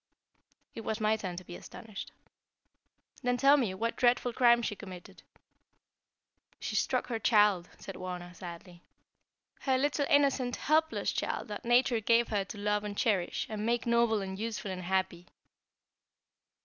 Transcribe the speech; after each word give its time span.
It 0.73 0.81
was 0.81 0.99
my 0.99 1.15
turn 1.15 1.37
to 1.37 1.43
be 1.43 1.55
astonished. 1.55 2.11
"Then 3.21 3.37
tell 3.37 3.55
me 3.55 3.75
what 3.75 3.95
dreadful 3.95 4.33
crime 4.33 4.63
she 4.63 4.75
committed." 4.75 5.21
"She 6.59 6.75
struck 6.75 7.05
her 7.05 7.19
child," 7.19 7.69
said 7.77 7.95
Wauna, 7.97 8.33
sadly; 8.33 8.81
"her 9.59 9.77
little 9.77 10.07
innocent, 10.09 10.55
helpless 10.55 11.11
child 11.11 11.49
that 11.49 11.65
Nature 11.65 11.99
gave 11.99 12.29
her 12.29 12.43
to 12.45 12.57
love 12.57 12.83
and 12.83 12.97
cherish, 12.97 13.45
and 13.47 13.63
make 13.63 13.85
noble 13.85 14.23
and 14.23 14.39
useful 14.39 14.71
and 14.71 14.81
happy." 14.81 15.27